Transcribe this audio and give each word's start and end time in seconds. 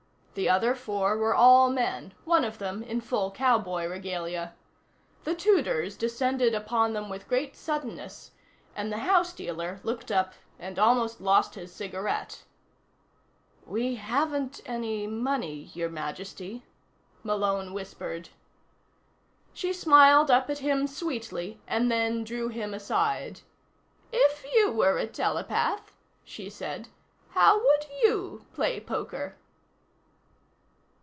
The 0.33 0.47
other 0.47 0.75
four 0.75 1.17
were 1.17 1.35
all 1.35 1.69
men, 1.69 2.13
one 2.23 2.45
of 2.45 2.57
them 2.57 2.83
in 2.83 3.01
full 3.01 3.31
cowboy 3.31 3.85
regalia. 3.87 4.53
The 5.25 5.35
Tudors 5.35 5.97
descended 5.97 6.55
upon 6.55 6.93
them 6.93 7.09
with 7.09 7.27
great 7.27 7.53
suddenness, 7.53 8.31
and 8.73 8.89
the 8.93 8.99
house 8.99 9.33
dealer 9.33 9.81
looked 9.83 10.09
up 10.09 10.31
and 10.57 10.79
almost 10.79 11.19
lost 11.19 11.55
his 11.55 11.75
cigarette. 11.75 12.45
"We 13.65 13.95
haven't 13.95 14.61
any 14.65 15.05
money, 15.05 15.69
Your 15.73 15.89
Majesty," 15.89 16.63
Malone 17.23 17.73
whispered. 17.73 18.29
She 19.53 19.73
smiled 19.73 20.31
up 20.31 20.49
at 20.49 20.59
him 20.59 20.87
sweetly, 20.87 21.59
and 21.67 21.91
then 21.91 22.23
drew 22.23 22.47
him 22.47 22.73
aside. 22.73 23.41
"If 24.13 24.45
you 24.55 24.71
were 24.71 24.97
a 24.97 25.07
telepath," 25.07 25.91
she 26.23 26.49
said, 26.49 26.87
"how 27.31 27.59
would 27.61 27.85
you 28.01 28.45
play 28.53 28.79
poker?" 28.79 29.35